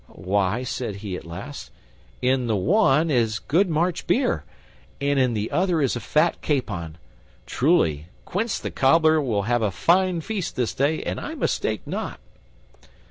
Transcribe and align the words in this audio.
"Why," 0.15 0.63
said 0.63 0.95
he 1.05 1.15
at 1.15 1.25
last, 1.25 1.69
"in 2.23 2.47
the 2.47 2.55
one 2.55 3.11
is 3.11 3.37
good 3.37 3.69
March 3.69 4.07
beer, 4.07 4.45
and 4.99 5.19
in 5.19 5.35
the 5.35 5.51
other 5.51 5.79
is 5.79 5.95
a 5.95 5.99
fat 5.99 6.41
capon. 6.41 6.97
Truly, 7.45 8.07
Quince 8.25 8.57
the 8.57 8.71
Cobbler 8.71 9.21
will 9.21 9.43
ha' 9.43 9.61
a 9.61 9.69
fine 9.69 10.21
feast 10.21 10.55
this 10.55 10.73
day 10.73 11.03
an 11.03 11.19
I 11.19 11.35
mistake 11.35 11.85
not." 11.85 12.19